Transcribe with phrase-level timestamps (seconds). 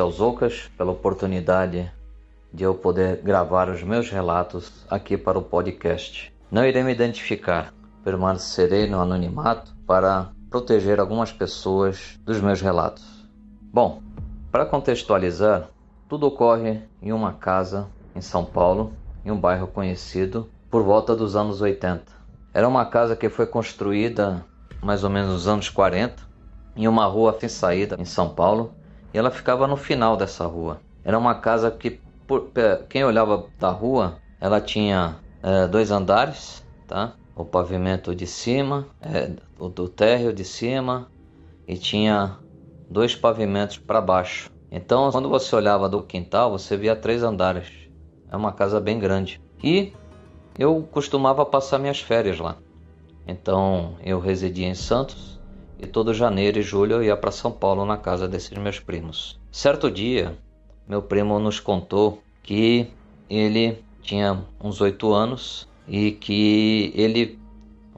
[0.00, 1.90] Quero agradecer aos Ocas pela oportunidade
[2.52, 6.32] de eu poder gravar os meus relatos aqui para o podcast.
[6.50, 13.04] Não irei me identificar, permanecerei no anonimato para proteger algumas pessoas dos meus relatos.
[13.72, 14.02] Bom,
[14.50, 15.68] para contextualizar,
[16.08, 18.92] tudo ocorre em uma casa em São Paulo,
[19.24, 22.02] em um bairro conhecido por volta dos anos 80.
[22.52, 24.44] Era uma casa que foi construída
[24.82, 26.22] mais ou menos nos anos 40,
[26.74, 28.74] em uma rua sem saída em São Paulo,
[29.12, 30.80] e ela ficava no final dessa rua.
[31.04, 32.50] Era uma casa que, por,
[32.88, 37.14] quem olhava da rua, ela tinha é, dois andares, tá?
[37.34, 41.10] O pavimento de cima, é, o do térreo de cima,
[41.66, 42.38] e tinha
[42.88, 44.50] dois pavimentos para baixo.
[44.70, 47.68] Então, quando você olhava do quintal, você via três andares.
[48.30, 49.40] É uma casa bem grande.
[49.62, 49.92] E
[50.58, 52.56] eu costumava passar minhas férias lá.
[53.26, 55.39] Então eu residia em Santos
[55.82, 59.40] e todo janeiro e julho eu ia para São Paulo na casa desses meus primos.
[59.50, 60.36] Certo dia,
[60.86, 62.88] meu primo nos contou que
[63.28, 67.38] ele tinha uns oito anos e que ele,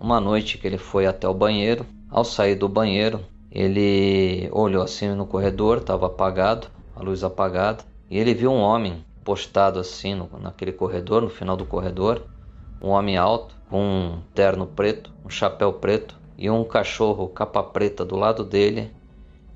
[0.01, 3.21] uma noite que ele foi até o banheiro, ao sair do banheiro,
[3.51, 9.05] ele olhou assim no corredor, estava apagado, a luz apagada, e ele viu um homem
[9.25, 12.23] postado assim no, naquele corredor, no final do corredor,
[12.81, 18.05] um homem alto com um terno preto, um chapéu preto e um cachorro capa preta
[18.05, 18.91] do lado dele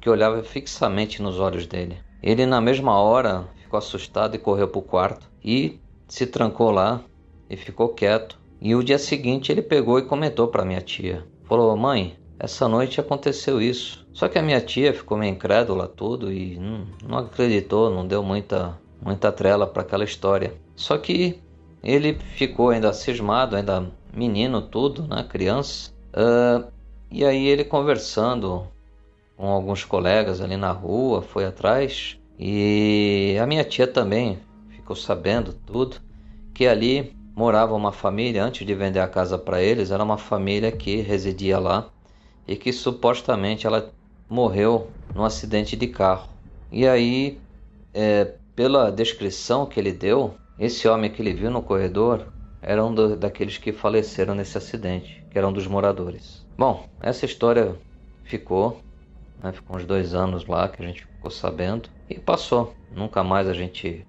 [0.00, 1.98] que olhava fixamente nos olhos dele.
[2.22, 7.03] Ele na mesma hora ficou assustado e correu para o quarto e se trancou lá
[7.50, 8.38] e ficou quieto.
[8.60, 11.26] E o dia seguinte ele pegou e comentou para minha tia.
[11.44, 14.06] Falou: "Mãe, essa noite aconteceu isso".
[14.12, 16.58] Só que a minha tia ficou meio incrédula tudo e
[17.06, 20.54] não, acreditou, não deu muita muita trela para aquela história.
[20.75, 21.38] Só que
[21.82, 25.93] ele ficou ainda cismado, ainda menino tudo, né, criança.
[27.10, 28.66] E aí ele conversando
[29.37, 34.38] com alguns colegas ali na rua, foi atrás e a minha tia também
[34.71, 35.97] ficou sabendo tudo
[36.55, 40.72] que ali morava uma família antes de vender a casa para eles, era uma família
[40.72, 41.87] que residia lá
[42.49, 43.93] e que supostamente ela
[44.28, 46.28] morreu num acidente de carro.
[46.72, 47.38] E aí
[47.93, 52.26] é, pela descrição que ele deu, esse homem que ele viu no corredor
[52.66, 56.44] era um do, daqueles que faleceram nesse acidente, que era um dos moradores.
[56.59, 57.77] Bom, essa história
[58.25, 58.82] ficou,
[59.41, 62.75] né, ficou uns dois anos lá que a gente ficou sabendo e passou.
[62.93, 64.05] Nunca mais a gente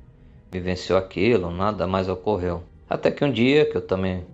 [0.52, 2.64] vivenciou aquilo, nada mais ocorreu.
[2.90, 4.26] Até que um dia que eu também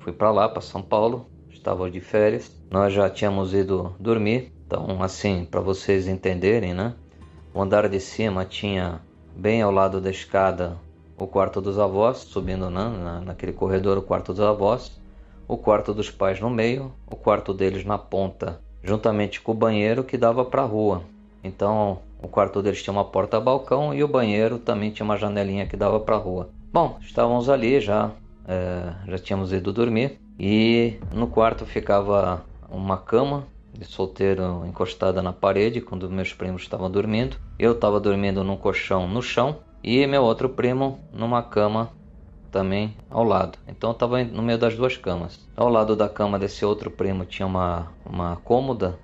[0.00, 4.52] fui para lá, para São Paulo, estava de férias, nós já tínhamos ido dormir.
[4.66, 6.94] Então, assim, para vocês entenderem, né?
[7.54, 9.00] O andar de cima tinha
[9.34, 10.76] bem ao lado da escada
[11.18, 15.00] o quarto dos avós, subindo na, na, naquele corredor o quarto dos avós,
[15.46, 20.04] o quarto dos pais no meio, o quarto deles na ponta, juntamente com o banheiro
[20.04, 21.02] que dava para a rua.
[21.44, 25.76] Então o quarto deles tinha uma porta-balcão e o banheiro também tinha uma janelinha que
[25.76, 26.50] dava para a rua.
[26.72, 28.10] Bom, estávamos ali já,
[28.46, 35.32] é, já tínhamos ido dormir e no quarto ficava uma cama de solteiro encostada na
[35.32, 37.36] parede quando meus primos estavam dormindo.
[37.58, 41.90] Eu estava dormindo num colchão no chão e meu outro primo numa cama
[42.50, 43.58] também ao lado.
[43.66, 45.40] Então eu estava no meio das duas camas.
[45.56, 48.98] Ao lado da cama desse outro primo tinha uma, uma cômoda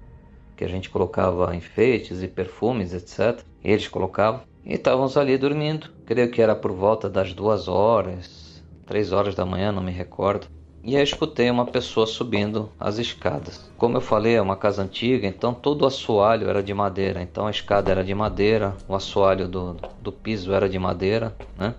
[0.56, 3.42] que a gente colocava enfeites e perfumes, etc.
[3.64, 4.42] Eles colocavam.
[4.64, 5.88] E estávamos ali dormindo.
[6.04, 10.48] Creio que era por volta das duas horas, três horas da manhã, não me recordo
[10.82, 13.70] e aí escutei uma pessoa subindo as escadas.
[13.76, 17.22] Como eu falei, é uma casa antiga, então todo o assoalho era de madeira.
[17.22, 21.74] Então a escada era de madeira, o assoalho do, do piso era de madeira, né?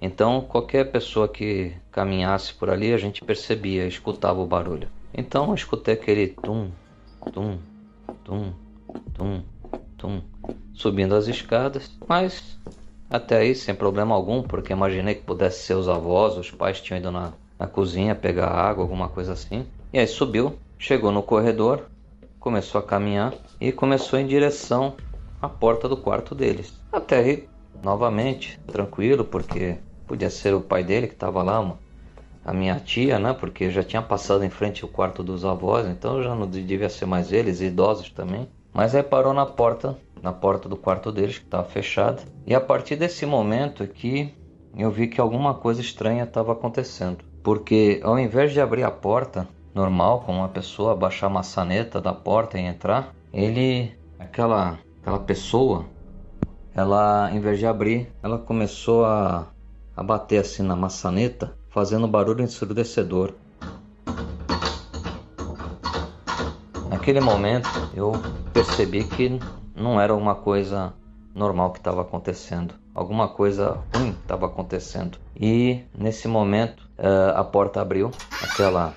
[0.00, 4.88] Então qualquer pessoa que caminhasse por ali a gente percebia, escutava o barulho.
[5.12, 6.70] Então eu escutei aquele tum,
[7.32, 7.58] tum,
[8.24, 8.52] tum,
[9.14, 9.42] tum,
[9.96, 10.22] tum,
[10.72, 12.56] subindo as escadas, mas
[13.10, 16.98] Até aí, sem problema algum, porque imaginei que pudesse ser os avós, os pais tinham
[16.98, 19.66] ido na, na cozinha pegar água, alguma coisa assim.
[19.92, 21.86] E aí subiu, chegou no corredor,
[22.38, 24.94] começou a caminhar e começou em direção
[25.40, 26.78] à porta do quarto deles.
[26.92, 27.48] Até aí,
[27.82, 31.76] novamente, tranquilo, porque podia ser o pai dele que estava lá,
[32.44, 33.34] a minha tia, né?
[33.34, 37.06] Porque já tinha passado em frente o quarto dos avós, então já não devia ser
[37.06, 38.48] mais eles, idosos também.
[38.72, 42.22] Mas aí parou na porta, na porta do quarto deles, que estava fechada.
[42.46, 44.34] E a partir desse momento aqui,
[44.76, 47.27] eu vi que alguma coisa estranha estava acontecendo.
[47.48, 52.12] Porque ao invés de abrir a porta, normal, como uma pessoa baixar a maçaneta da
[52.12, 55.86] porta e entrar, ele, aquela, aquela pessoa,
[56.74, 59.46] ela, em vez de abrir, ela começou a,
[59.96, 63.32] a bater assim na maçaneta, fazendo barulho ensurdecedor.
[66.90, 68.12] Naquele momento, eu
[68.52, 69.40] percebi que
[69.74, 70.92] não era uma coisa
[71.34, 72.74] normal que estava acontecendo.
[72.94, 75.16] Alguma coisa ruim estava acontecendo.
[75.34, 78.10] E nesse momento, eh, a porta abriu,
[78.42, 78.92] aquela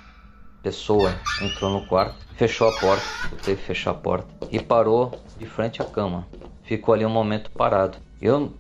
[0.64, 3.04] pessoa entrou no quarto, fechou a porta,
[3.44, 6.28] teve que fechar a porta e parou de frente à cama.
[6.64, 7.98] Ficou ali um momento parado.
[8.22, 8.52] Eu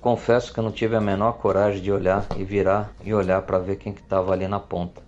[0.00, 3.58] confesso que eu não tive a menor coragem de olhar e virar e olhar para
[3.58, 5.02] ver quem que estava ali na ponta.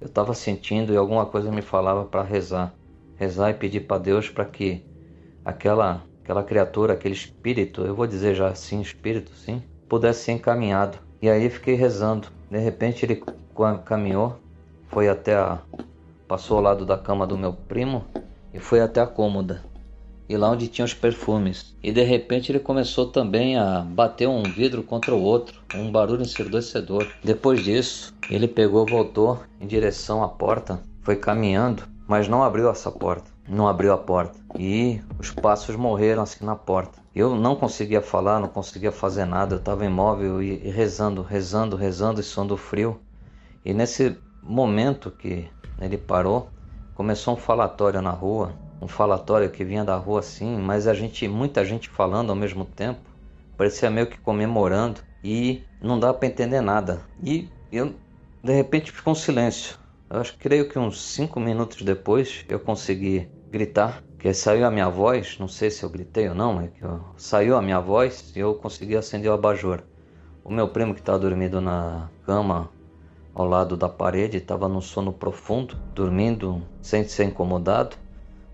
[0.00, 2.72] Eu estava sentindo e alguma coisa me falava para rezar,
[3.16, 4.84] rezar e pedir para Deus para que
[5.44, 10.98] aquela aquela criatura, aquele espírito, eu vou dizer já assim, espírito, sim, pudesse ser encaminhado.
[11.22, 12.28] E aí fiquei rezando.
[12.50, 13.22] De repente ele
[13.84, 14.38] caminhou,
[14.88, 15.58] foi até a
[16.28, 18.04] Passou ao lado da cama do meu primo
[18.52, 19.64] e foi até a cômoda,
[20.28, 21.74] e lá onde tinha os perfumes.
[21.82, 26.20] E de repente ele começou também a bater um vidro contra o outro, um barulho
[26.20, 27.06] ensurdecedor.
[27.24, 32.92] Depois disso, ele pegou, voltou em direção à porta, foi caminhando, mas não abriu essa
[32.92, 33.30] porta.
[33.48, 34.38] Não abriu a porta.
[34.58, 36.98] E os passos morreram assim na porta.
[37.14, 39.54] Eu não conseguia falar, não conseguia fazer nada.
[39.54, 43.00] Eu estava imóvel e, e rezando, rezando, rezando e sondo frio.
[43.68, 45.46] E nesse momento que
[45.78, 46.48] ele parou,
[46.94, 51.28] começou um falatório na rua, um falatório que vinha da rua assim, mas a gente,
[51.28, 53.02] muita gente falando ao mesmo tempo,
[53.58, 57.02] parecia meio que comemorando e não dá para entender nada.
[57.22, 57.94] E eu
[58.42, 59.76] de repente ficou um silêncio.
[60.08, 64.88] Eu acho creio que uns cinco minutos depois eu consegui gritar, que saiu a minha
[64.88, 68.32] voz, não sei se eu gritei ou não, mas que eu, saiu a minha voz
[68.34, 69.82] e eu consegui acender o abajur.
[70.42, 72.70] O meu primo que estava dormindo na cama
[73.34, 77.96] ao lado da parede, estava num sono profundo, dormindo sem ser incomodado,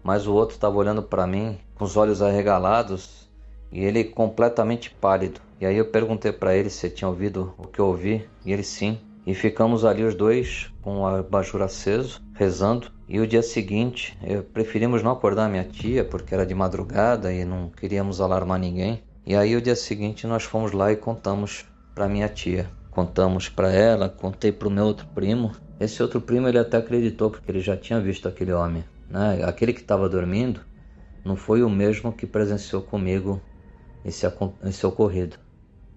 [0.02, 3.30] mas o outro estava olhando para mim com os olhos arregalados
[3.72, 5.40] e ele completamente pálido.
[5.60, 8.62] E aí eu perguntei para ele se tinha ouvido o que eu ouvi, e ele
[8.62, 8.98] sim.
[9.26, 12.92] E ficamos ali os dois com o abajur aceso, rezando.
[13.08, 14.18] E o dia seguinte,
[14.52, 19.02] preferimos não acordar minha tia porque era de madrugada e não queríamos alarmar ninguém.
[19.26, 22.70] E aí o dia seguinte nós fomos lá e contamos para minha tia.
[22.94, 25.50] Contamos para ela, contei para o meu outro primo.
[25.80, 28.84] Esse outro primo ele até acreditou porque ele já tinha visto aquele homem.
[29.10, 29.42] Né?
[29.44, 30.60] Aquele que estava dormindo
[31.24, 33.42] não foi o mesmo que presenciou comigo
[34.04, 34.26] esse,
[34.64, 35.36] esse ocorrido,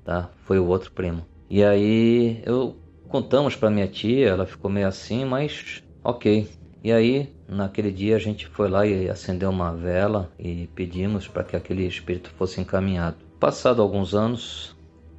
[0.03, 0.31] tá?
[0.45, 1.25] Foi o outro primo.
[1.49, 2.75] E aí eu
[3.09, 6.49] contamos para minha tia, ela ficou meio assim, mas ok.
[6.83, 11.43] E aí naquele dia a gente foi lá e acendeu uma vela e pedimos para
[11.43, 13.17] que aquele espírito fosse encaminhado.
[13.39, 14.75] Passado alguns anos,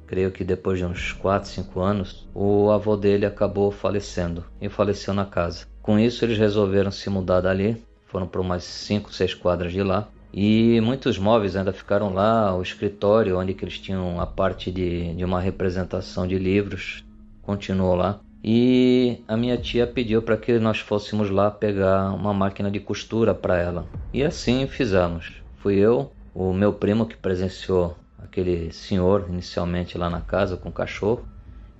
[0.09, 5.13] creio que depois de uns 4, 5 anos, o avô dele acabou falecendo e faleceu
[5.13, 5.67] na casa.
[5.83, 10.07] Com isso, eles resolveram se mudar dali, foram para umas 5, 6 quadras de lá.
[10.33, 15.23] E muitos móveis ainda ficaram lá, o escritório onde eles tinham a parte de, de
[15.23, 17.05] uma representação de livros
[17.43, 18.19] continuou lá.
[18.43, 23.35] E a minha tia pediu para que nós fôssemos lá pegar uma máquina de costura
[23.35, 23.85] para ela.
[24.11, 25.33] E assim fizemos.
[25.57, 30.73] Fui eu, o meu primo que presenciou aquele senhor inicialmente lá na casa com o
[30.73, 31.27] cachorro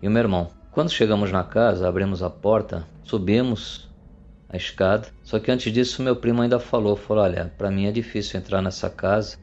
[0.01, 0.49] e o meu irmão.
[0.71, 3.89] Quando chegamos na casa, abrimos a porta, subimos
[4.47, 5.07] a escada.
[5.23, 8.61] Só que antes disso, meu primo ainda falou: falou, olha, para mim é difícil entrar
[8.61, 9.37] nessa casa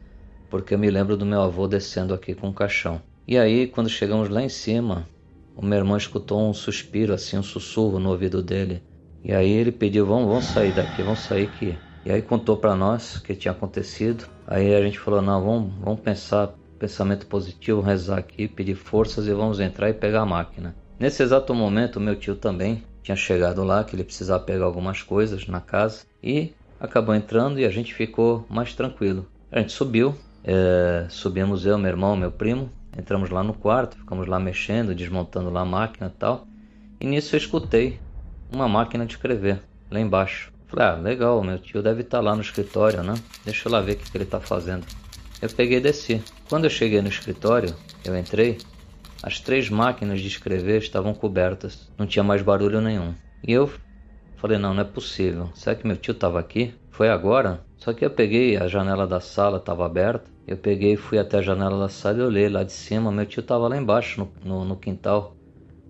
[0.51, 3.01] porque eu me lembro do meu avô descendo aqui com o caixão.
[3.27, 5.09] E aí, quando chegamos lá em cima,
[5.57, 8.83] o meu irmão escutou um suspiro, assim, um sussurro no ouvido dele.
[9.25, 11.77] E aí ele pediu: vamos, vamos sair daqui, vamos sair aqui.
[12.05, 14.27] E aí contou para nós o que tinha acontecido.
[14.47, 19.33] Aí a gente falou: não, vamos, vamos pensar pensamento positivo, rezar aqui, pedir forças e
[19.33, 20.75] vamos entrar e pegar a máquina.
[20.99, 25.47] Nesse exato momento, meu tio também tinha chegado lá, que ele precisava pegar algumas coisas
[25.47, 29.27] na casa e acabou entrando e a gente ficou mais tranquilo.
[29.51, 34.27] A gente subiu, é, subimos eu, meu irmão, meu primo, entramos lá no quarto, ficamos
[34.27, 36.47] lá mexendo, desmontando lá a máquina e tal.
[37.01, 38.01] E nisso eu escutei
[38.53, 40.53] uma máquina de escrever lá embaixo.
[40.67, 43.15] Falei, ah, legal, meu tio deve estar tá lá no escritório, né?
[43.45, 44.85] Deixa eu lá ver o que, que ele está fazendo.
[45.41, 46.23] Eu peguei e desci.
[46.49, 47.75] Quando eu cheguei no escritório,
[48.05, 48.59] eu entrei,
[49.23, 53.15] as três máquinas de escrever estavam cobertas, não tinha mais barulho nenhum.
[53.47, 53.71] E eu
[54.37, 55.51] falei: não, não é possível.
[55.55, 56.75] Será que meu tio estava aqui?
[56.91, 57.61] Foi agora?
[57.77, 60.31] Só que eu peguei, a janela da sala estava aberta.
[60.47, 63.13] Eu peguei e fui até a janela da sala e olhei lá de cima.
[63.13, 65.37] Meu tio estava lá embaixo, no, no, no, quintal.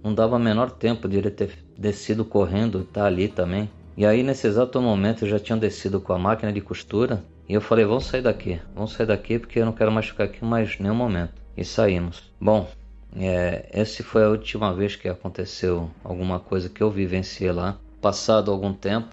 [0.02, 3.70] Não dava menor tempo de ele ter descido correndo e tá ali também.
[3.96, 7.22] E aí, nesse exato momento, eu já tinha descido com a máquina de costura.
[7.48, 10.24] E eu falei: vamos sair daqui, vamos sair daqui porque eu não quero mais ficar
[10.24, 11.32] aqui mais nenhum momento.
[11.56, 12.30] E saímos.
[12.40, 12.68] Bom,
[13.16, 17.78] é, essa foi a última vez que aconteceu alguma coisa que eu vivenciei lá.
[18.00, 19.08] Passado algum tempo,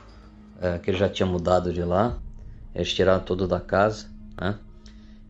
[0.61, 2.17] é, que ele já tinha mudado de lá,
[2.75, 4.07] eles tiraram tudo da casa.
[4.39, 4.57] Né?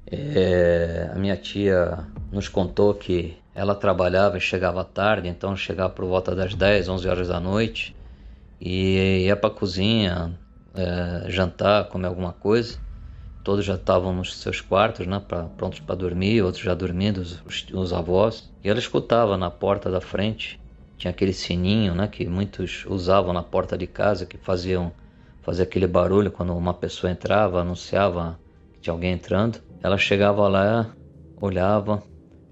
[0.07, 1.99] É, a minha tia
[2.31, 7.07] nos contou que ela trabalhava e chegava tarde, então chegava por volta das 10, 11
[7.07, 7.95] horas da noite
[8.59, 10.33] e ia para a cozinha
[10.73, 12.79] é, jantar, comer alguma coisa.
[13.43, 17.43] Todos já estavam nos seus quartos, né, pra, prontos para dormir, outros já dormindo, os,
[17.73, 18.49] os, avós.
[18.63, 20.59] E ela escutava na porta da frente,
[20.97, 24.93] tinha aquele sininho, né, que muitos usavam na porta de casa, que faziam
[25.41, 28.39] fazia aquele barulho quando uma pessoa entrava, anunciava
[28.73, 29.59] que tinha alguém entrando.
[29.81, 30.95] Ela chegava lá,
[31.39, 32.01] olhava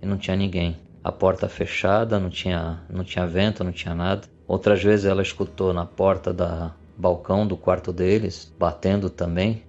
[0.01, 0.77] e não tinha ninguém.
[1.03, 4.27] A porta fechada, não tinha, não tinha vento, não tinha nada.
[4.45, 9.63] Outras vezes ela escutou na porta da balcão do quarto deles, batendo também.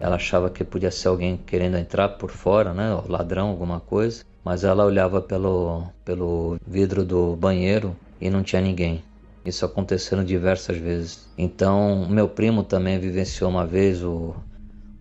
[0.00, 3.02] Ela achava que podia ser alguém querendo entrar por fora, né?
[3.08, 4.24] ladrão, alguma coisa.
[4.44, 9.02] Mas ela olhava pelo, pelo vidro do banheiro e não tinha ninguém.
[9.44, 11.28] Isso aconteceu diversas vezes.
[11.36, 14.36] Então, meu primo também vivenciou uma vez o,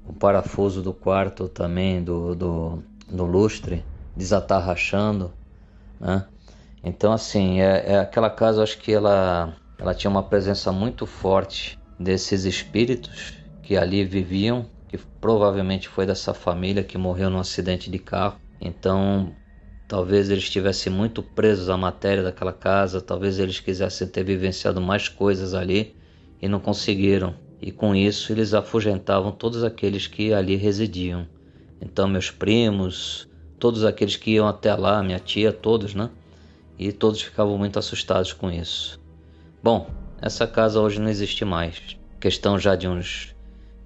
[0.07, 3.83] o parafuso do quarto também, do, do, do lustre,
[4.15, 5.31] desatar rachando,
[5.99, 6.25] né?
[6.83, 11.77] Então, assim, é, é aquela casa, acho que ela, ela tinha uma presença muito forte
[11.99, 18.00] desses espíritos que ali viviam que provavelmente foi dessa família que morreu num acidente de
[18.00, 18.39] carro.
[18.60, 19.36] Então,
[19.88, 25.08] talvez eles estivessem muito presos à matéria daquela casa, talvez eles quisessem ter vivenciado mais
[25.08, 25.96] coisas ali
[26.41, 27.36] e não conseguiram.
[27.62, 31.27] E com isso, eles afugentavam todos aqueles que ali residiam.
[31.82, 33.27] Então, meus primos,
[33.60, 36.10] todos aqueles que iam até lá, minha tia, todos, né?
[36.77, 39.00] E todos ficavam muito assustados com isso.
[39.63, 39.89] Bom,
[40.22, 41.98] essa casa hoje não existe mais.
[42.20, 43.36] Questão já de uns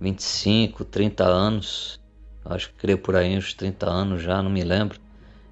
[0.02, 2.00] 25, 30 anos,
[2.44, 5.00] acho que creio por aí uns 30 anos já, não me lembro.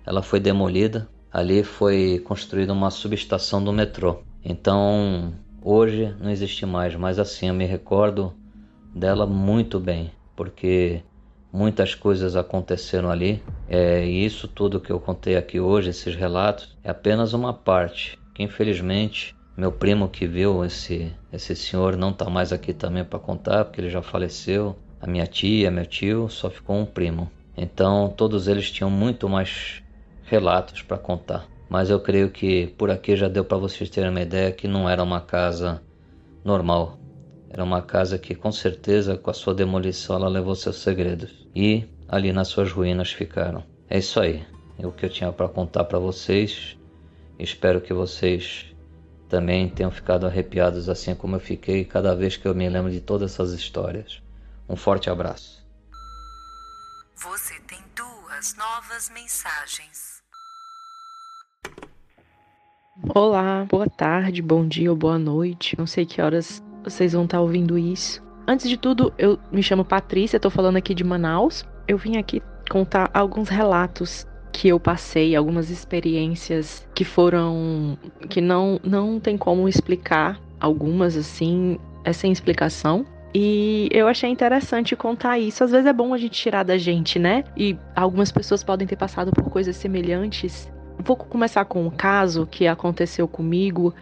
[0.05, 1.07] Ela foi demolida.
[1.31, 4.23] Ali foi construída uma subestação do metrô.
[4.43, 8.33] Então, hoje não existe mais, mas assim eu me recordo
[8.95, 11.03] dela muito bem, porque
[11.53, 13.43] muitas coisas aconteceram ali.
[13.67, 18.17] É, e isso tudo que eu contei aqui hoje, esses relatos, é apenas uma parte
[18.33, 23.19] que infelizmente meu primo que viu esse, esse senhor não está mais aqui também para
[23.19, 24.75] contar, porque ele já faleceu.
[24.99, 27.29] A minha tia, meu tio, só ficou um primo.
[27.55, 29.83] Então todos eles tinham muito mais
[30.23, 31.45] relatos para contar.
[31.69, 34.89] Mas eu creio que por aqui já deu para vocês terem uma ideia que não
[34.89, 35.81] era uma casa
[36.43, 36.97] normal.
[37.49, 41.83] Era uma casa que com certeza com a sua demolição ela levou seus segredos e
[42.07, 43.63] ali nas suas ruínas ficaram.
[43.87, 44.43] É isso aí.
[44.77, 46.77] É o que eu tinha para contar para vocês.
[47.37, 48.65] Espero que vocês
[49.29, 52.99] também tenham ficado arrepiados assim como eu fiquei cada vez que eu me lembro de
[52.99, 54.21] todas essas histórias.
[54.67, 55.63] Um forte abraço.
[57.15, 60.19] Você tem duas novas mensagens.
[63.15, 65.77] Olá, boa tarde, bom dia ou boa noite.
[65.77, 68.21] Não sei que horas vocês vão estar ouvindo isso.
[68.47, 71.63] Antes de tudo, eu me chamo Patrícia, estou falando aqui de Manaus.
[71.87, 77.97] Eu vim aqui contar alguns relatos que eu passei, algumas experiências que foram
[78.29, 83.05] que não não tem como explicar, algumas assim, é sem explicação.
[83.33, 85.63] E eu achei interessante contar isso.
[85.63, 87.43] Às vezes é bom a gente tirar da gente, né?
[87.55, 90.71] E algumas pessoas podem ter passado por coisas semelhantes.
[90.97, 93.93] Vou começar com um caso que aconteceu comigo.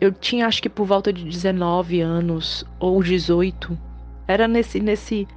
[0.00, 3.78] Eu tinha acho que por volta de 19 anos ou 18.
[4.26, 5.28] Era nesse nesse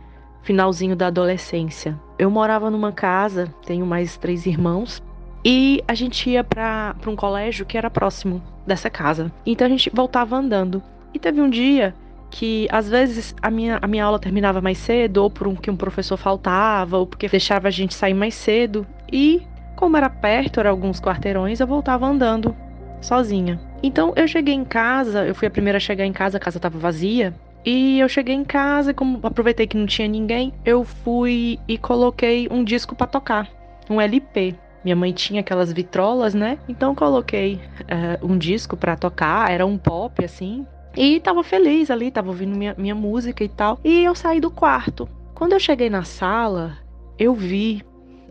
[0.43, 1.99] finalzinho da adolescência.
[2.19, 5.01] Eu morava numa casa, tenho mais três irmãos,
[5.43, 9.31] e a gente ia para um colégio que era próximo dessa casa.
[9.45, 10.81] Então a gente voltava andando.
[11.13, 11.93] E teve um dia
[12.29, 15.69] que às vezes a minha, a minha aula terminava mais cedo, ou por um, que
[15.69, 18.87] um professor faltava, ou porque deixava a gente sair mais cedo.
[19.11, 19.43] E
[19.75, 22.55] como era perto, eram alguns quarteirões, eu voltava andando
[23.01, 23.59] sozinha.
[23.83, 26.57] Então eu cheguei em casa, eu fui a primeira a chegar em casa, a casa
[26.57, 27.33] estava vazia.
[27.65, 31.77] E eu cheguei em casa e como aproveitei que não tinha ninguém, eu fui e
[31.77, 33.49] coloquei um disco para tocar,
[33.89, 34.55] um LP.
[34.83, 36.57] Minha mãe tinha aquelas vitrolas, né?
[36.67, 40.67] Então coloquei uh, um disco para tocar, era um pop assim.
[40.95, 43.79] E tava feliz ali, tava ouvindo minha, minha música e tal.
[43.83, 45.07] E eu saí do quarto.
[45.33, 46.77] Quando eu cheguei na sala,
[47.17, 47.81] eu vi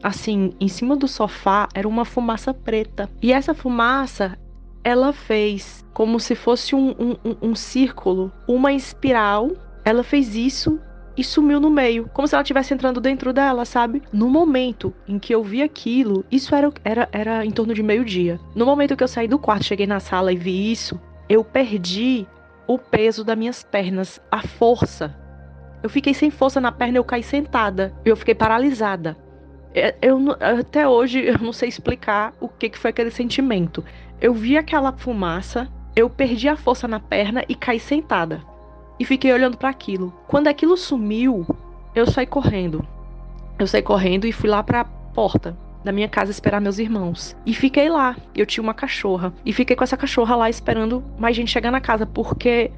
[0.03, 3.09] assim, em cima do sofá, era uma fumaça preta.
[3.23, 4.37] E essa fumaça,
[4.85, 9.51] ela fez como se fosse um, um, um círculo, uma espiral.
[9.85, 10.81] Ela fez isso
[11.17, 14.03] e sumiu no meio, como se ela estivesse entrando dentro dela, sabe?
[14.13, 18.41] No momento em que eu vi aquilo, isso era, era, era em torno de meio-dia.
[18.55, 22.27] No momento que eu saí do quarto, cheguei na sala e vi isso, eu perdi
[22.67, 25.15] o peso das minhas pernas, a força.
[25.83, 29.17] Eu fiquei sem força na perna, eu caí sentada, eu fiquei paralisada.
[29.75, 30.19] É, eu,
[30.61, 33.85] até hoje eu não sei explicar o que, que foi aquele sentimento.
[34.21, 38.43] Eu vi aquela fumaça, eu perdi a força na perna e caí sentada
[38.99, 40.13] e fiquei olhando para aquilo.
[40.29, 41.47] Quando aquilo sumiu,
[41.95, 42.87] eu saí correndo.
[43.59, 47.37] Eu saí correndo e fui lá para a porta da minha casa esperar meus irmãos.
[47.45, 48.17] E fiquei lá.
[48.35, 49.33] Eu tinha uma cachorra.
[49.45, 52.71] E fiquei com essa cachorra lá esperando mais gente chegar na casa, porque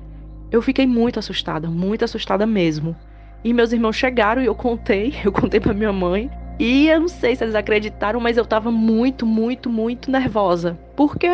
[0.51, 2.97] eu fiquei muito assustada, muito assustada mesmo.
[3.45, 6.31] E meus irmãos chegaram e eu contei, eu contei para minha mãe.
[6.59, 10.79] E eu não sei se eles acreditaram, mas eu tava muito, muito, muito nervosa.
[10.97, 11.29] Porque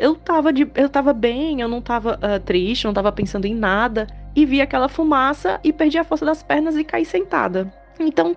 [0.00, 3.54] eu tava, de, eu tava bem, eu não tava uh, triste, não tava pensando em
[3.54, 7.72] nada e vi aquela fumaça e perdi a força das pernas e caí sentada.
[7.98, 8.34] Então,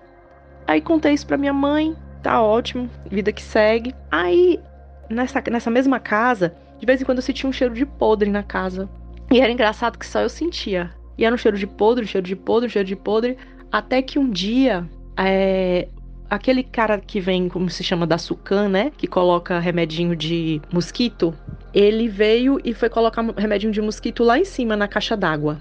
[0.66, 3.94] aí contei isso pra minha mãe, tá ótimo, vida que segue.
[4.10, 4.60] Aí,
[5.08, 8.42] nessa, nessa mesma casa, de vez em quando eu sentia um cheiro de podre na
[8.42, 8.88] casa.
[9.32, 10.92] E era engraçado que só eu sentia.
[11.16, 13.38] E era um cheiro de podre, um cheiro de podre, um cheiro de podre.
[13.72, 15.88] Até que um dia, é,
[16.28, 18.92] aquele cara que vem, como se chama, da Sucan, né?
[18.96, 21.34] Que coloca remedinho de mosquito.
[21.72, 25.60] Ele veio e foi colocar remedinho de mosquito lá em cima, na caixa d'água.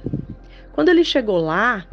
[0.72, 1.86] Quando ele chegou lá,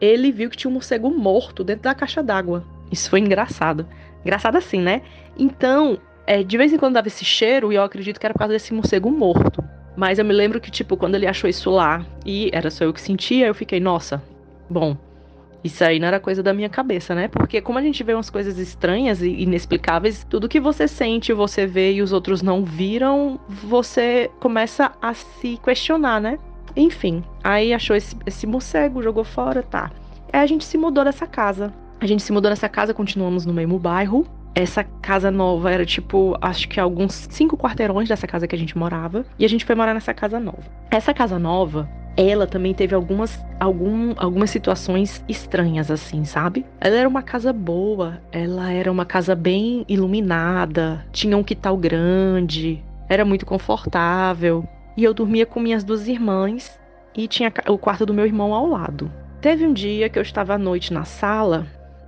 [0.00, 2.64] ele viu que tinha um morcego morto dentro da caixa d'água.
[2.90, 3.86] Isso foi engraçado.
[4.22, 5.02] Engraçado assim, né?
[5.38, 8.40] Então, é, de vez em quando dava esse cheiro e eu acredito que era por
[8.40, 9.62] causa desse morcego morto.
[9.96, 12.92] Mas eu me lembro que, tipo, quando ele achou isso lá e era só eu
[12.92, 14.22] que sentia, eu fiquei, nossa,
[14.68, 14.96] bom,
[15.64, 17.28] isso aí não era coisa da minha cabeça, né?
[17.28, 21.66] Porque como a gente vê umas coisas estranhas e inexplicáveis, tudo que você sente, você
[21.66, 26.38] vê e os outros não viram, você começa a se questionar, né?
[26.76, 29.90] Enfim, aí achou esse, esse morcego, jogou fora, tá.
[30.32, 31.72] Aí a gente se mudou dessa casa.
[32.00, 34.26] A gente se mudou dessa casa, continuamos no mesmo bairro.
[34.54, 38.76] Essa casa nova era tipo, acho que alguns cinco quarteirões dessa casa que a gente
[38.76, 39.24] morava.
[39.38, 40.62] E a gente foi morar nessa casa nova.
[40.90, 46.64] Essa casa nova, ela também teve algumas, algum, algumas situações estranhas, assim, sabe?
[46.80, 52.82] Ela era uma casa boa, ela era uma casa bem iluminada, tinha um quintal grande,
[53.08, 54.66] era muito confortável.
[54.96, 56.78] E eu dormia com minhas duas irmãs
[57.16, 59.10] e tinha o quarto do meu irmão ao lado.
[59.40, 61.66] Teve um dia que eu estava à noite na sala,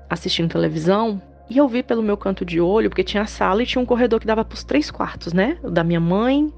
[0.09, 3.67] assistindo televisão, e eu vi pelo meu canto de olho, porque tinha a sala e
[3.67, 5.59] tinha um corredor que dava para os três quartos, né?
[5.63, 6.53] O da minha mãe,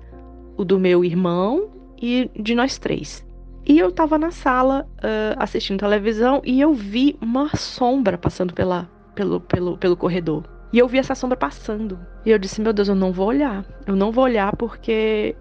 [0.57, 3.26] o do meu irmão e de nós três.
[3.67, 8.89] E eu tava na sala uh, assistindo televisão e eu vi uma sombra passando pela,
[9.15, 10.45] pelo, pelo, pelo corredor.
[10.73, 11.99] E eu vi essa sombra passando.
[12.25, 13.65] E eu disse: Meu Deus, eu não vou olhar.
[13.87, 15.35] Eu não vou olhar porque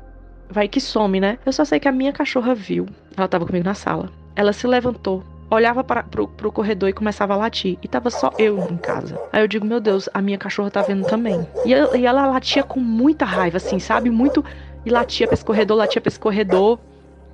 [0.50, 1.38] vai que some, né?
[1.46, 2.88] Eu só sei que a minha cachorra viu.
[3.16, 4.10] Ela tava comigo na sala.
[4.36, 7.78] Ela se levantou, olhava para, pro, pro corredor e começava a latir.
[7.84, 9.20] E tava só eu em casa.
[9.32, 11.48] Aí eu digo, meu Deus, a minha cachorra tá vendo também.
[11.64, 14.10] E, eu, e ela latia com muita raiva, assim, sabe?
[14.10, 14.44] Muito.
[14.86, 16.80] E latia pra esse corredor, latia pra esse corredor.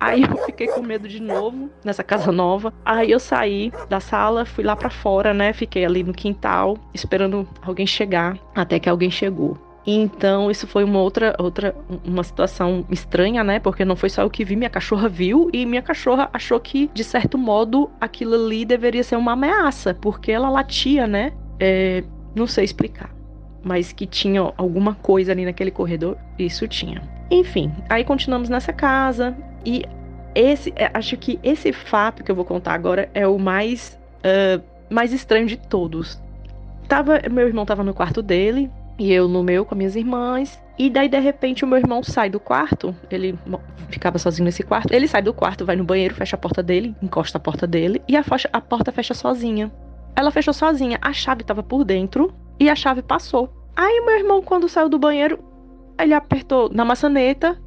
[0.00, 2.72] Aí eu fiquei com medo de novo nessa casa nova.
[2.84, 5.52] Aí eu saí da sala, fui lá para fora, né?
[5.52, 9.56] Fiquei ali no quintal esperando alguém chegar, até que alguém chegou.
[9.86, 11.74] Então, isso foi uma outra, outra,
[12.04, 13.58] uma situação estranha, né?
[13.58, 16.88] Porque não foi só eu que vi, minha cachorra viu e minha cachorra achou que,
[16.94, 21.32] de certo modo, aquilo ali deveria ser uma ameaça, porque ela latia, né?
[21.58, 23.14] É, não sei explicar,
[23.62, 27.02] mas que tinha alguma coisa ali naquele corredor, isso tinha.
[27.30, 29.84] Enfim, aí continuamos nessa casa e
[30.34, 34.62] esse, é, acho que esse fato que eu vou contar agora é o mais, uh,
[34.90, 36.20] mais estranho de todos.
[36.88, 40.62] Tava, meu irmão tava no quarto dele, e eu no meu com minhas irmãs.
[40.78, 42.94] E daí, de repente, o meu irmão sai do quarto.
[43.10, 43.38] Ele
[43.88, 44.92] ficava sozinho nesse quarto.
[44.92, 48.02] Ele sai do quarto, vai no banheiro, fecha a porta dele, encosta a porta dele.
[48.08, 49.72] E a, a porta fecha sozinha.
[50.14, 50.98] Ela fechou sozinha.
[51.00, 53.52] A chave estava por dentro e a chave passou.
[53.74, 55.38] Aí, meu irmão, quando saiu do banheiro,
[55.98, 57.58] ele apertou na maçaneta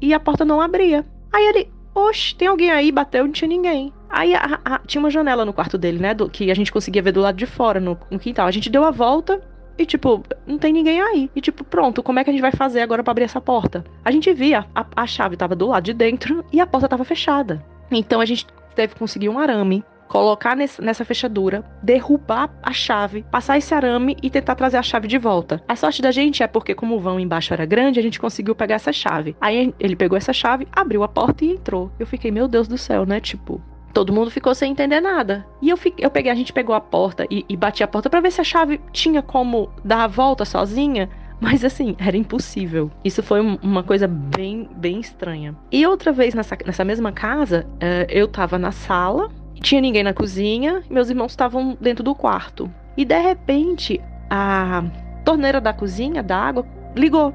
[0.00, 1.04] e a porta não abria.
[1.36, 2.90] Aí ele, oxe, tem alguém aí?
[2.90, 3.92] Bateu, não tinha ninguém.
[4.08, 6.14] Aí a, a, tinha uma janela no quarto dele, né?
[6.14, 8.46] Do, que a gente conseguia ver do lado de fora, no, no quintal.
[8.46, 9.42] A gente deu a volta
[9.76, 11.30] e, tipo, não tem ninguém aí.
[11.36, 13.84] E, tipo, pronto, como é que a gente vai fazer agora para abrir essa porta?
[14.02, 17.04] A gente via, a, a chave tava do lado de dentro e a porta tava
[17.04, 17.62] fechada.
[17.90, 23.58] Então a gente teve que conseguir um arame, colocar nessa fechadura, derrubar a chave, passar
[23.58, 25.62] esse arame e tentar trazer a chave de volta.
[25.68, 28.54] A sorte da gente é porque, como o vão embaixo era grande, a gente conseguiu
[28.54, 29.36] pegar essa chave.
[29.40, 31.90] Aí ele pegou essa chave, abriu a porta e entrou.
[31.98, 33.20] Eu fiquei, meu Deus do céu, né?
[33.20, 33.60] Tipo,
[33.96, 35.46] Todo mundo ficou sem entender nada.
[35.62, 38.10] E eu, fiquei, eu peguei, a gente pegou a porta e, e bati a porta
[38.10, 41.08] para ver se a chave tinha como dar a volta sozinha.
[41.40, 42.90] Mas assim, era impossível.
[43.02, 45.56] Isso foi uma coisa bem, bem estranha.
[45.72, 50.14] E outra vez nessa, nessa mesma casa, uh, eu tava na sala, tinha ninguém na
[50.14, 52.70] cozinha, meus irmãos estavam dentro do quarto.
[52.96, 54.84] E de repente, a
[55.24, 57.34] torneira da cozinha, da água, ligou.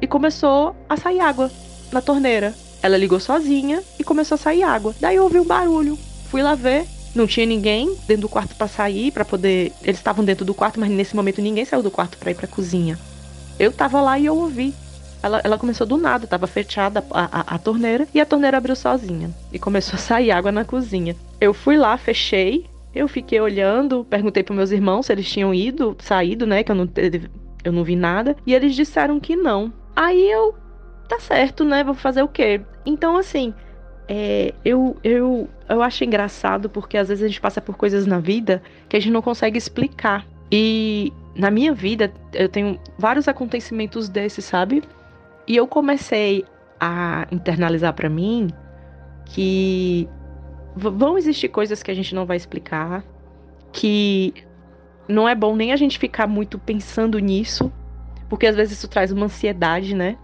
[0.00, 1.50] E começou a sair água
[1.92, 2.54] na torneira.
[2.82, 4.94] Ela ligou sozinha e começou a sair água.
[5.00, 5.98] Daí eu ouvi um barulho.
[6.26, 9.72] Fui lá ver, não tinha ninguém dentro do quarto para sair, para poder.
[9.82, 12.46] Eles estavam dentro do quarto, mas nesse momento ninguém saiu do quarto para ir para
[12.46, 12.98] cozinha.
[13.58, 14.74] Eu tava lá e eu ouvi.
[15.22, 18.74] Ela, ela começou do nada, tava fechada a, a, a, torneira e a torneira abriu
[18.74, 21.14] sozinha e começou a sair água na cozinha.
[21.40, 25.96] Eu fui lá, fechei, eu fiquei olhando, perguntei para meus irmãos se eles tinham ido,
[26.00, 26.88] saído, né, que eu não,
[27.62, 29.72] eu não vi nada, e eles disseram que não.
[29.94, 30.54] Aí eu
[31.10, 31.82] tá certo, né?
[31.82, 32.60] Vou fazer o quê?
[32.86, 33.52] Então, assim,
[34.08, 38.20] é, eu, eu, eu acho engraçado porque às vezes a gente passa por coisas na
[38.20, 40.24] vida que a gente não consegue explicar.
[40.50, 44.82] E na minha vida, eu tenho vários acontecimentos desses, sabe?
[45.46, 46.44] E eu comecei
[46.78, 48.48] a internalizar para mim
[49.26, 50.08] que
[50.74, 53.04] vão existir coisas que a gente não vai explicar,
[53.72, 54.32] que
[55.08, 57.72] não é bom nem a gente ficar muito pensando nisso,
[58.28, 60.16] porque às vezes isso traz uma ansiedade, né?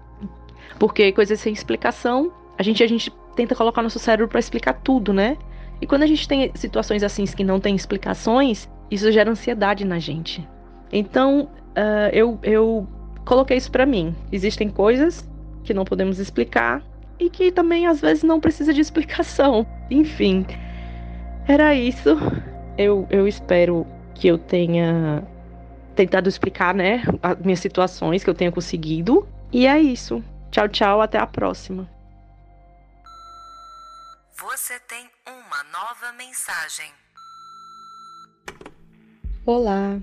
[0.78, 5.12] Porque coisas sem explicação, a gente, a gente tenta colocar nosso cérebro para explicar tudo,
[5.12, 5.36] né?
[5.80, 9.98] E quando a gente tem situações assim que não tem explicações, isso gera ansiedade na
[9.98, 10.46] gente.
[10.92, 12.88] Então, uh, eu, eu
[13.26, 14.16] coloquei isso para mim.
[14.32, 15.28] Existem coisas
[15.64, 16.82] que não podemos explicar
[17.18, 19.66] e que também às vezes não precisa de explicação.
[19.90, 20.46] Enfim,
[21.46, 22.16] era isso.
[22.78, 25.22] Eu, eu espero que eu tenha
[25.94, 29.28] tentado explicar, né, as minhas situações, que eu tenha conseguido.
[29.52, 30.22] E é isso.
[30.50, 31.90] Tchau, tchau, até a próxima.
[34.38, 36.92] Você tem uma nova mensagem.
[39.44, 39.98] Olá,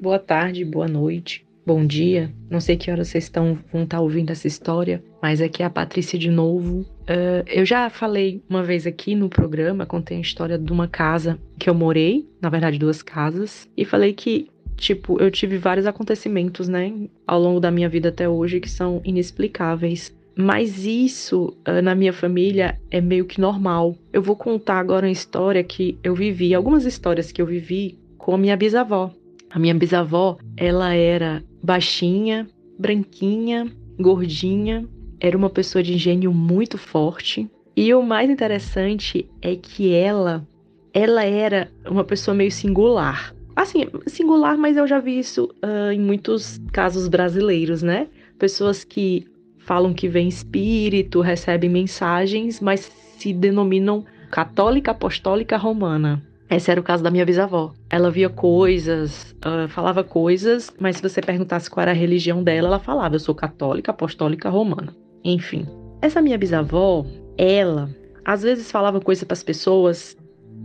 [0.00, 2.32] boa tarde, boa noite, bom dia.
[2.48, 5.70] Não sei que horas vocês estão, vão estar ouvindo essa história, mas aqui é a
[5.70, 6.80] Patrícia de novo.
[6.80, 11.38] Uh, eu já falei uma vez aqui no programa, contei a história de uma casa
[11.58, 16.68] que eu morei, na verdade duas casas, e falei que tipo, eu tive vários acontecimentos,
[16.68, 16.90] né,
[17.26, 20.16] ao longo da minha vida até hoje que são inexplicáveis.
[20.34, 23.94] Mas isso uh, na minha família é meio que normal.
[24.10, 28.34] Eu vou contar agora uma história que eu vivi, algumas histórias que eu vivi com
[28.34, 29.12] a minha bisavó.
[29.50, 32.46] A minha bisavó, ela era baixinha,
[32.78, 34.86] branquinha, gordinha,
[35.20, 37.50] era uma pessoa de engenho muito forte.
[37.76, 40.46] E o mais interessante é que ela,
[40.92, 43.34] ela era uma pessoa meio singular.
[43.56, 48.06] Assim, singular, mas eu já vi isso uh, em muitos casos brasileiros, né?
[48.38, 49.26] Pessoas que
[49.58, 56.22] falam que vem espírito, recebem mensagens, mas se denominam católica apostólica romana.
[56.50, 57.74] Esse era o caso da minha bisavó.
[57.90, 62.68] Ela via coisas, uh, falava coisas, mas se você perguntasse qual era a religião dela,
[62.68, 64.94] ela falava: eu sou católica apostólica romana.
[65.22, 65.66] Enfim,
[66.00, 67.04] essa minha bisavó,
[67.36, 67.90] ela
[68.24, 70.16] às vezes falava coisas para as pessoas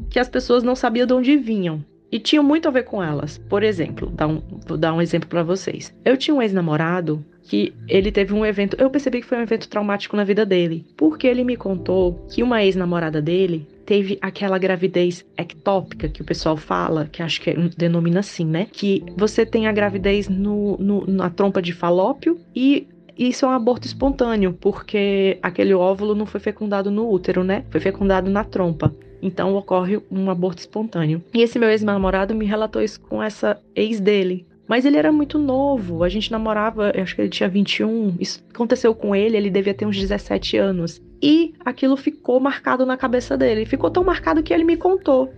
[0.10, 3.38] que as pessoas não sabiam de onde vinham e tinham muito a ver com elas.
[3.50, 5.93] Por exemplo, um, vou dar um exemplo para vocês.
[6.06, 9.67] Eu tinha um ex-namorado que ele teve um evento, eu percebi que foi um evento
[9.67, 15.26] traumático na vida dele, porque ele me contou que uma ex-namorada dele teve aquela gravidez
[15.38, 18.67] ectópica que o pessoal fala, que acho que é, denomina assim, né?
[18.72, 23.52] Que você tem a gravidez no, no, na trompa de falópio e isso é um
[23.52, 27.63] aborto espontâneo, porque aquele óvulo não foi fecundado no útero, né?
[27.69, 28.93] Foi fecundado na trompa.
[29.22, 31.24] Então ocorre um aborto espontâneo.
[31.34, 34.46] E esse meu ex-namorado me relatou isso com essa ex dele.
[34.73, 38.15] Mas ele era muito novo, a gente namorava, eu acho que ele tinha 21.
[38.19, 40.99] Isso aconteceu com ele, ele devia ter uns 17 anos.
[41.21, 43.67] E aquilo ficou marcado na cabeça dele.
[43.67, 45.31] Ficou tão marcado que ele me contou.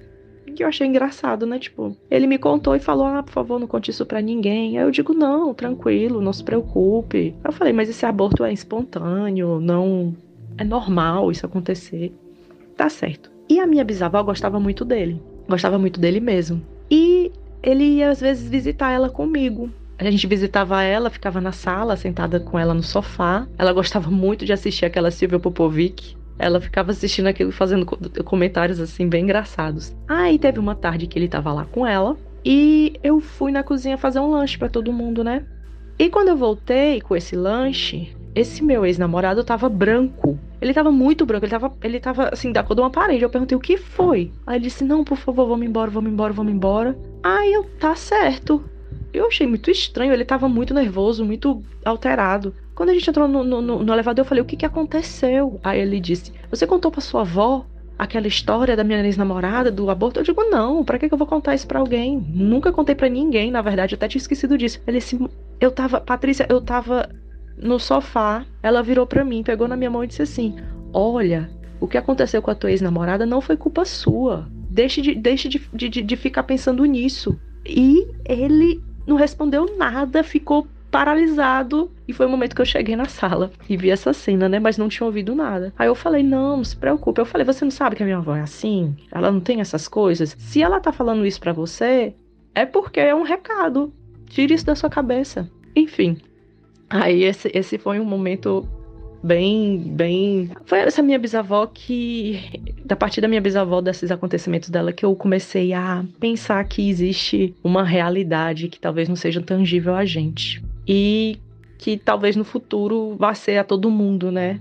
[0.55, 1.59] Que eu achei engraçado, né?
[1.59, 4.77] Tipo, ele me contou e falou: Ah, por favor, não conte isso pra ninguém.
[4.77, 7.35] Aí eu digo: Não, tranquilo, não se preocupe.
[7.43, 10.15] Eu falei: Mas esse aborto é espontâneo, não.
[10.57, 12.13] É normal isso acontecer.
[12.77, 13.29] Tá certo.
[13.49, 15.21] E a minha bisavó gostava muito dele.
[15.45, 16.65] Gostava muito dele mesmo.
[16.89, 17.33] E
[17.65, 19.71] ele ia às vezes visitar ela comigo.
[19.97, 23.47] A gente visitava ela, ficava na sala, sentada com ela no sofá.
[23.57, 26.15] Ela gostava muito de assistir aquela Silvia Popovic.
[26.37, 27.85] Ela ficava assistindo aquilo, fazendo
[28.23, 29.95] comentários assim bem engraçados.
[30.07, 33.97] Aí teve uma tarde que ele tava lá com ela e eu fui na cozinha
[33.97, 35.43] fazer um lanche para todo mundo, né?
[35.97, 40.37] E quando eu voltei com esse lanche, esse meu ex-namorado tava branco.
[40.59, 43.23] Ele tava muito branco, ele tava, ele tava assim, da cor de uma parede.
[43.23, 44.31] Eu perguntei o que foi.
[44.45, 46.97] Aí ele disse: Não, por favor, vamos embora, vamos embora, vamos embora.
[47.23, 48.63] Aí eu, tá certo.
[49.13, 52.53] Eu achei muito estranho, ele tava muito nervoso, muito alterado.
[52.73, 55.59] Quando a gente entrou no, no, no elevador, eu falei: O que que aconteceu?
[55.63, 57.65] Aí ele disse: Você contou pra sua avó?
[57.97, 60.19] aquela história da minha ex-namorada, do aborto.
[60.19, 62.17] Eu digo, não, pra que eu vou contar isso pra alguém?
[62.29, 64.81] Nunca contei para ninguém, na verdade, eu até tinha esquecido disso.
[64.85, 65.27] Ele assim,
[65.59, 67.09] eu tava, Patrícia, eu tava
[67.57, 70.55] no sofá, ela virou para mim, pegou na minha mão e disse assim:
[70.93, 74.47] Olha, o que aconteceu com a tua ex-namorada não foi culpa sua.
[74.69, 77.39] Deixe de, deixe de, de, de ficar pensando nisso.
[77.65, 81.91] E ele não respondeu nada, ficou paralisado.
[82.07, 84.59] E foi o momento que eu cheguei na sala e vi essa cena, né?
[84.59, 85.73] Mas não tinha ouvido nada.
[85.77, 87.19] Aí eu falei: não, não se preocupe.
[87.19, 88.95] Eu falei: você não sabe que a minha avó é assim?
[89.11, 90.35] Ela não tem essas coisas?
[90.39, 92.13] Se ela tá falando isso para você,
[92.53, 93.93] é porque é um recado.
[94.29, 95.49] Tire isso da sua cabeça.
[95.75, 96.17] Enfim.
[96.89, 98.67] Aí esse, esse foi um momento
[99.23, 100.51] bem, bem.
[100.65, 102.39] Foi essa minha bisavó que,
[102.85, 107.55] da partir da minha bisavó, desses acontecimentos dela, que eu comecei a pensar que existe
[107.63, 110.63] uma realidade que talvez não seja tangível a gente.
[110.87, 111.39] E
[111.77, 114.59] que talvez no futuro vá ser a todo mundo, né?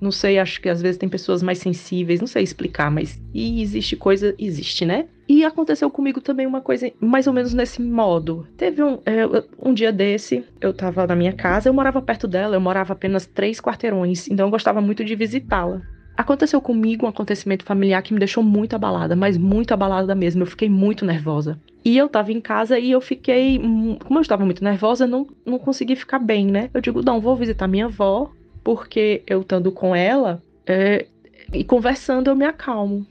[0.00, 3.60] Não sei, acho que às vezes tem pessoas mais sensíveis, não sei explicar, mas e
[3.62, 5.06] existe coisa, existe, né?
[5.28, 8.46] E aconteceu comigo também uma coisa mais ou menos nesse modo.
[8.56, 9.26] Teve um, é,
[9.62, 13.26] um dia desse, eu tava na minha casa, eu morava perto dela, eu morava apenas
[13.26, 15.82] três quarteirões, então eu gostava muito de visitá-la.
[16.16, 20.42] Aconteceu comigo um acontecimento familiar que me deixou muito abalada, mas muito abalada mesmo.
[20.42, 21.58] Eu fiquei muito nervosa.
[21.82, 23.58] E eu tava em casa e eu fiquei.
[24.04, 26.68] Como eu estava muito nervosa, não, não consegui ficar bem, né?
[26.74, 28.30] Eu digo, não, vou visitar minha avó,
[28.62, 31.06] porque eu estando com ela é,
[31.52, 33.06] e conversando eu me acalmo.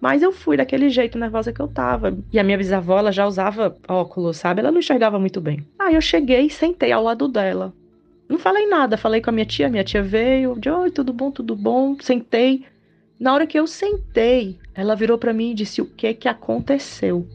[0.00, 2.14] Mas eu fui daquele jeito nervosa que eu tava.
[2.30, 4.60] E a minha bisavó, ela já usava óculos, sabe?
[4.60, 5.66] Ela não enxergava muito bem.
[5.78, 7.72] Aí eu cheguei e sentei ao lado dela.
[8.28, 11.30] Não falei nada, falei com a minha tia, minha tia veio, de oi, tudo bom,
[11.30, 12.64] tudo bom, sentei.
[13.18, 17.26] Na hora que eu sentei, ela virou para mim e disse o que que aconteceu.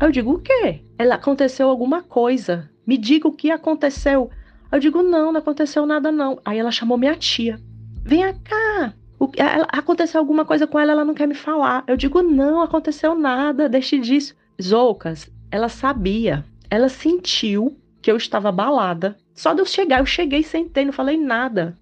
[0.00, 0.80] Aí eu digo o quê?
[0.98, 2.70] Ela aconteceu alguma coisa.
[2.86, 4.30] Me diga o que aconteceu.
[4.70, 6.38] Eu digo, não, não aconteceu nada não.
[6.44, 7.58] Aí ela chamou minha tia.
[8.02, 8.92] Vem cá.
[9.18, 11.84] O, ela, aconteceu alguma coisa com ela, ela não quer me falar.
[11.86, 14.34] Eu digo, não, aconteceu nada, deixe disso.
[14.60, 16.44] Zoucas, ela sabia.
[16.70, 19.16] Ela sentiu que eu estava abalada.
[19.34, 21.76] Só de eu chegar, eu cheguei, sentei, não falei nada.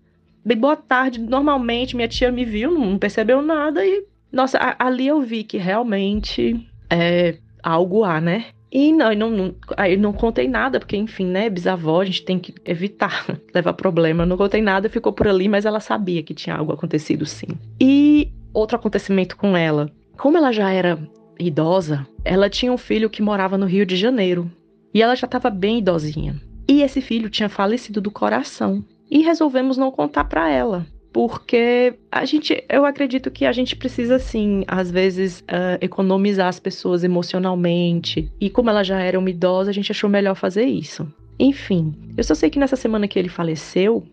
[0.44, 4.05] Dei boa tarde, normalmente, minha tia me viu, não percebeu nada e...
[4.31, 8.46] Nossa, a, ali eu vi que realmente é algo há, né?
[8.79, 12.39] E não, não, não, aí não contei nada, porque, enfim, né, bisavó, a gente tem
[12.39, 14.27] que evitar levar problema.
[14.27, 17.47] Não contei nada, ficou por ali, mas ela sabia que tinha algo acontecido sim.
[17.81, 19.91] E outro acontecimento com ela.
[20.19, 20.99] Como ela já era
[21.41, 24.53] idosa, ela tinha um filho que morava no Rio de Janeiro.
[24.93, 26.39] E ela já estava bem idosinha.
[26.69, 28.85] E esse filho tinha falecido do coração.
[29.11, 30.85] E resolvemos não contar para ela
[31.17, 36.61] porque a gente, eu acredito que a gente precisa, sim, às vezes, uh, economizar as
[36.61, 38.31] pessoas emocionalmente.
[38.39, 41.11] E como ela já era uma idosa, a gente achou melhor fazer isso.
[41.41, 44.05] Enfim, eu só sei que nessa semana que ele faleceu,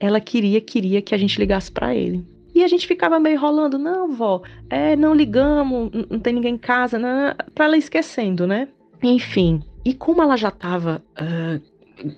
[0.00, 2.24] ela queria, queria que a gente ligasse para ele.
[2.54, 6.58] E a gente ficava meio rolando, não, vó, é, não ligamos, não tem ninguém em
[6.58, 8.66] casa, não, pra ela esquecendo, né?
[9.02, 11.60] Enfim, e como ela já tava uh,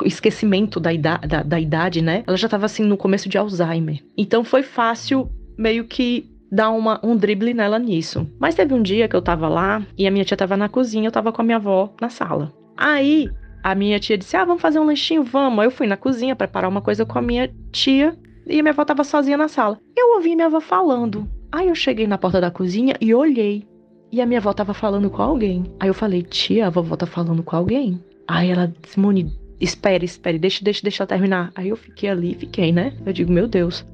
[0.04, 2.24] esquecimento da idade, da, da idade, né?
[2.26, 4.02] Ela já tava assim no começo de Alzheimer.
[4.16, 8.28] Então foi fácil meio que dar uma, um drible nela nisso.
[8.38, 11.08] Mas teve um dia que eu tava lá e a minha tia tava na cozinha,
[11.08, 12.52] eu tava com a minha avó na sala.
[12.76, 13.30] Aí
[13.62, 15.22] a minha tia disse: Ah, vamos fazer um lanchinho?
[15.22, 15.60] Vamos.
[15.60, 18.14] Aí eu fui na cozinha preparar uma coisa com a minha tia
[18.46, 19.78] e a minha avó tava sozinha na sala.
[19.96, 21.28] Eu ouvi minha avó falando.
[21.50, 23.66] Aí eu cheguei na porta da cozinha e olhei.
[24.10, 25.64] E a minha avó tava falando com alguém.
[25.80, 27.98] Aí eu falei: Tia, a vovó tá falando com alguém.
[28.28, 31.52] Aí ela disse: Moni, espere, espere, deixa, deixa, deixa eu terminar.
[31.54, 32.92] Aí eu fiquei ali, fiquei, né?
[33.04, 33.86] Eu digo, meu Deus.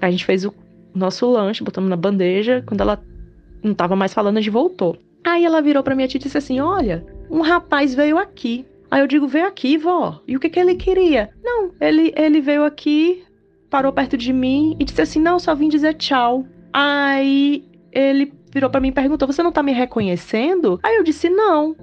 [0.00, 0.52] A gente fez o
[0.94, 2.62] nosso lanche, botamos na bandeja.
[2.66, 3.02] Quando ela
[3.62, 4.98] não tava mais falando, a gente voltou.
[5.24, 8.64] Aí ela virou pra minha tia e disse assim: Olha, um rapaz veio aqui.
[8.90, 10.20] Aí eu digo, veio aqui, vó.
[10.26, 11.30] E o que, que ele queria?
[11.42, 13.24] Não, ele, ele veio aqui,
[13.68, 16.46] parou perto de mim e disse assim: Não, só vim dizer tchau.
[16.72, 20.78] Aí ele virou para mim e perguntou: Você não tá me reconhecendo?
[20.82, 21.76] Aí eu disse: Não.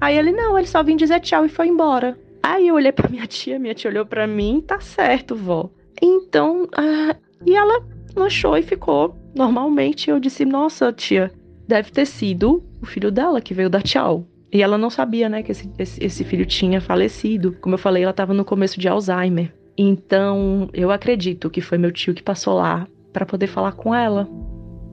[0.00, 2.18] Aí ele: Não, ele só vim dizer tchau e foi embora.
[2.42, 5.70] Aí eu olhei pra minha tia, minha tia olhou para mim, tá certo, vó.
[6.00, 7.84] Então, ah, e ela
[8.16, 10.10] lanchou e ficou normalmente.
[10.10, 11.32] Eu disse, nossa, tia,
[11.66, 14.26] deve ter sido o filho dela que veio dar tchau.
[14.52, 17.56] E ela não sabia, né, que esse, esse, esse filho tinha falecido.
[17.60, 19.52] Como eu falei, ela estava no começo de Alzheimer.
[19.76, 24.28] Então, eu acredito que foi meu tio que passou lá para poder falar com ela.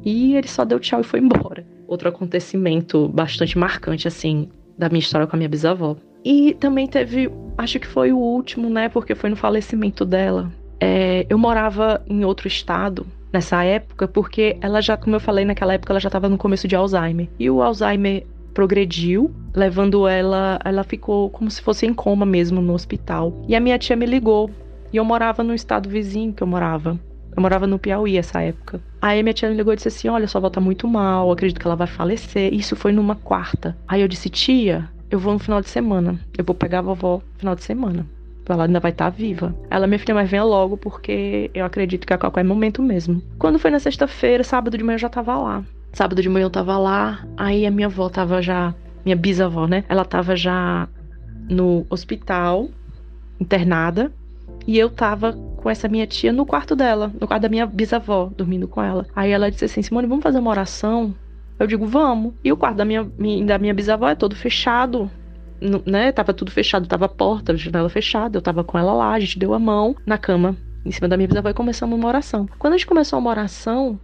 [0.03, 1.65] E ele só deu tchau e foi embora.
[1.87, 5.95] Outro acontecimento bastante marcante, assim, da minha história com a minha bisavó.
[6.25, 8.89] E também teve, acho que foi o último, né?
[8.89, 10.51] Porque foi no falecimento dela.
[10.79, 15.75] É, eu morava em outro estado nessa época, porque ela já, como eu falei, naquela
[15.75, 17.29] época ela já estava no começo de Alzheimer.
[17.37, 22.73] E o Alzheimer progrediu, levando ela, ela ficou como se fosse em coma mesmo no
[22.73, 23.43] hospital.
[23.47, 24.49] E a minha tia me ligou.
[24.91, 26.99] E eu morava no estado vizinho que eu morava.
[27.35, 28.81] Eu morava no Piauí essa época.
[29.01, 31.59] Aí minha tia me ligou e disse assim: Olha, sua avó tá muito mal, acredito
[31.59, 32.53] que ela vai falecer.
[32.53, 33.77] Isso foi numa quarta.
[33.87, 36.19] Aí eu disse: Tia, eu vou no final de semana.
[36.37, 38.05] Eu vou pegar a vovó no final de semana.
[38.47, 39.55] Ela ainda vai estar tá viva.
[39.69, 43.21] Ela, minha filha, mas venha logo, porque eu acredito que a qualquer momento mesmo.
[43.39, 45.63] Quando foi na sexta-feira, sábado de manhã eu já tava lá.
[45.91, 48.73] Sábado de manhã eu tava lá, aí a minha avó tava já.
[49.03, 49.83] Minha bisavó, né?
[49.87, 50.87] Ela tava já
[51.49, 52.69] no hospital,
[53.39, 54.11] internada.
[54.67, 58.31] E eu tava com essa minha tia no quarto dela, no quarto da minha bisavó,
[58.35, 59.05] dormindo com ela.
[59.15, 61.13] Aí ela disse assim: Simone, vamos fazer uma oração?
[61.59, 62.33] Eu digo, vamos.
[62.43, 63.03] E o quarto da minha,
[63.45, 65.09] da minha bisavó é todo fechado.
[65.85, 66.11] Né?
[66.11, 68.37] Tava tudo fechado, tava a porta, a janela fechada.
[68.37, 71.15] Eu tava com ela lá, a gente deu a mão na cama, em cima da
[71.17, 72.47] minha bisavó, e começamos uma oração.
[72.59, 73.99] Quando a gente começou uma oração,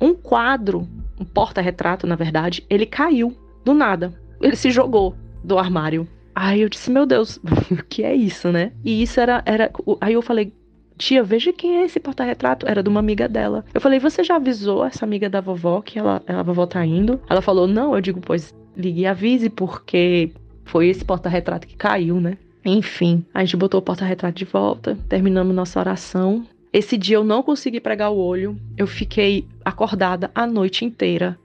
[0.00, 0.88] um quadro,
[1.18, 4.12] um porta-retrato, na verdade, ele caiu do nada.
[4.40, 6.06] Ele se jogou do armário.
[6.34, 7.38] Aí eu disse, meu Deus,
[7.70, 8.72] o que é isso, né?
[8.84, 9.70] E isso era, era.
[10.00, 10.52] Aí eu falei,
[10.96, 12.66] tia, veja quem é esse porta-retrato.
[12.68, 13.64] Era de uma amiga dela.
[13.72, 17.20] Eu falei, você já avisou essa amiga da vovó que ela, a vovó tá indo?
[17.28, 17.94] Ela falou, não.
[17.94, 20.32] Eu digo, pois ligue e avise, porque
[20.64, 22.36] foi esse porta-retrato que caiu, né?
[22.64, 26.44] Enfim, a gente botou o porta-retrato de volta, terminamos nossa oração.
[26.72, 31.38] Esse dia eu não consegui pregar o olho, eu fiquei acordada a noite inteira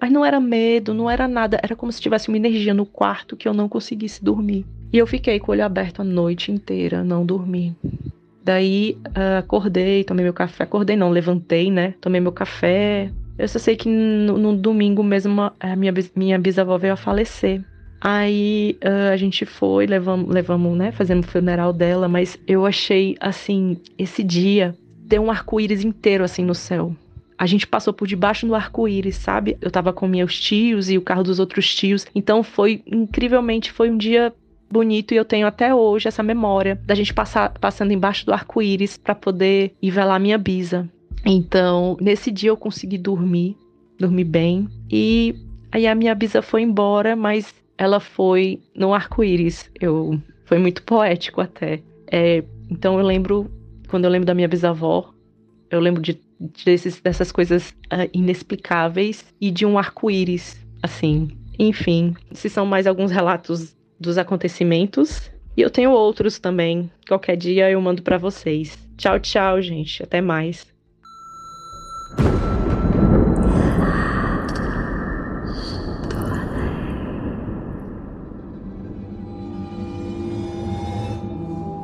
[0.00, 3.36] mas não era medo, não era nada, era como se tivesse uma energia no quarto
[3.36, 4.64] que eu não conseguisse dormir.
[4.92, 7.76] E eu fiquei com o olho aberto a noite inteira, não dormi.
[8.48, 10.64] Daí uh, acordei, tomei meu café.
[10.64, 11.92] Acordei não, levantei, né?
[12.00, 13.10] Tomei meu café.
[13.38, 17.62] Eu só sei que no, no domingo mesmo a minha, minha bisavó veio a falecer.
[18.00, 20.90] Aí uh, a gente foi, levamos, levamos, né?
[20.92, 24.74] Fazendo o funeral dela, mas eu achei, assim, esse dia,
[25.06, 26.96] ter um arco-íris inteiro, assim, no céu
[27.40, 29.56] a gente passou por debaixo do arco-íris, sabe?
[29.60, 32.04] Eu tava com meus tios e o carro dos outros tios.
[32.12, 34.34] Então foi incrivelmente, foi um dia
[34.70, 38.96] bonito e eu tenho até hoje essa memória da gente passar passando embaixo do arco-íris
[38.96, 40.88] para poder ir velar minha bisa.
[41.24, 43.56] Então, nesse dia eu consegui dormir,
[43.98, 45.34] dormir bem e
[45.72, 49.70] aí a minha bisa foi embora, mas ela foi no arco-íris.
[49.80, 51.82] Eu foi muito poético até.
[52.10, 53.50] É, então eu lembro
[53.88, 55.12] quando eu lembro da minha bisavó,
[55.70, 56.18] eu lembro de
[56.64, 61.30] desses, dessas coisas uh, inexplicáveis e de um arco-íris, assim.
[61.58, 65.30] Enfim, esses são mais alguns relatos dos acontecimentos.
[65.56, 66.90] E eu tenho outros também.
[67.06, 68.78] Qualquer dia eu mando para vocês.
[68.96, 70.02] Tchau, tchau, gente.
[70.02, 70.66] Até mais.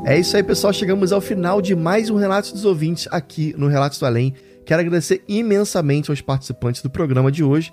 [0.07, 0.73] É isso aí, pessoal.
[0.73, 4.35] Chegamos ao final de mais um Relatos dos Ouvintes aqui no Relatos do Além.
[4.65, 7.73] Quero agradecer imensamente aos participantes do programa de hoje.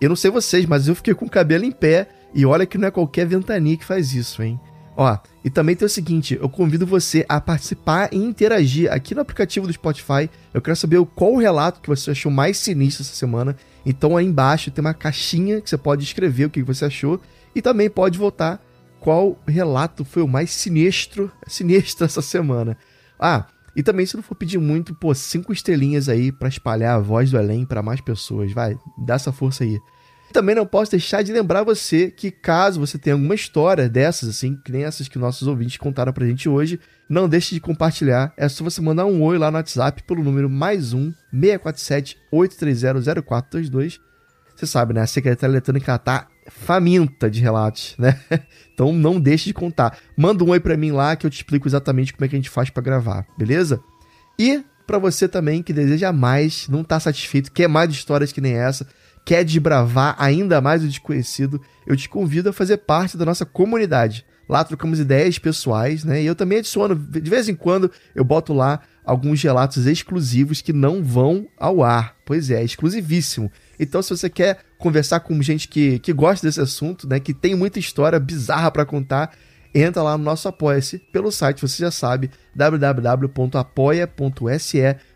[0.00, 2.78] Eu não sei vocês, mas eu fiquei com o cabelo em pé e olha que
[2.78, 4.60] não é qualquer ventania que faz isso, hein?
[4.96, 9.22] Ó, e também tem o seguinte, eu convido você a participar e interagir aqui no
[9.22, 10.28] aplicativo do Spotify.
[10.52, 13.56] Eu quero saber qual o relato que você achou mais sinistro essa semana.
[13.84, 17.20] Então aí embaixo tem uma caixinha que você pode escrever o que você achou
[17.54, 18.60] e também pode votar
[19.00, 22.76] qual relato foi o mais sinistro, sinistro essa semana.
[23.18, 27.00] Ah, e também se não for pedir muito, pô, cinco estrelinhas aí para espalhar a
[27.00, 29.80] voz do além para mais pessoas, vai, dá essa força aí.
[30.32, 34.58] Também não posso deixar de lembrar você que caso você tenha alguma história dessas, assim,
[34.64, 38.32] que nem essas que nossos ouvintes contaram pra gente hoje, não deixe de compartilhar.
[38.36, 43.22] É só você mandar um oi lá no WhatsApp pelo número mais um 647 830
[43.22, 44.00] 0422.
[44.56, 45.02] Você sabe, né?
[45.02, 48.18] A Secretaria Eletrônica tá faminta de relatos, né?
[48.72, 49.98] Então não deixe de contar.
[50.16, 52.38] Manda um oi para mim lá que eu te explico exatamente como é que a
[52.38, 53.78] gente faz para gravar, beleza?
[54.38, 58.54] E para você também que deseja mais, não tá satisfeito, quer mais histórias que nem
[58.54, 58.86] essa,
[59.24, 64.24] quer desbravar ainda mais o desconhecido, eu te convido a fazer parte da nossa comunidade.
[64.48, 66.22] Lá trocamos ideias pessoais, né?
[66.22, 70.72] E eu também adiciono, de vez em quando, eu boto lá alguns relatos exclusivos que
[70.72, 72.16] não vão ao ar.
[72.24, 73.50] Pois é, exclusivíssimo.
[73.78, 77.54] Então, se você quer conversar com gente que, que gosta desse assunto, né, que tem
[77.54, 79.32] muita história bizarra para contar,
[79.74, 83.56] entra lá no nosso Apoia-se pelo site, você já sabe, www.apoia.se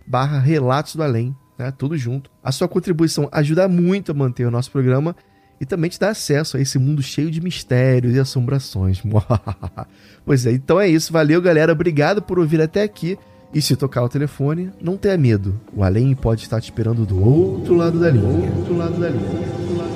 [0.06, 2.30] barra Relatos do Além, né, tudo junto.
[2.42, 5.14] A sua contribuição ajuda muito a manter o nosso programa
[5.60, 9.02] e também te dá acesso a esse mundo cheio de mistérios e assombrações.
[10.24, 11.12] pois é, então é isso.
[11.12, 11.72] Valeu, galera.
[11.72, 13.18] Obrigado por ouvir até aqui.
[13.54, 15.58] E se tocar o telefone, não tenha medo.
[15.74, 18.52] O além pode estar te esperando do outro lado da linha.
[18.54, 19.95] Outro lado da linha.